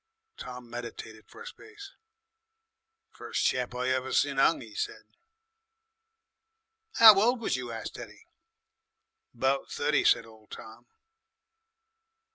Tom 0.35 0.67
meditated 0.67 1.25
for 1.27 1.43
a 1.43 1.45
space. 1.45 1.91
"First 3.11 3.45
chap 3.45 3.75
I 3.75 3.89
ever 3.89 4.11
sin 4.11 4.39
'ung!" 4.39 4.59
he 4.59 4.73
said. 4.73 5.03
"Ow 6.99 7.21
old 7.21 7.39
was 7.39 7.55
you?" 7.55 7.71
asked 7.71 7.93
Teddy. 7.93 8.25
"'Bout 9.35 9.69
thirty," 9.69 10.03
said 10.03 10.25
old 10.25 10.49
Tom. 10.49 10.87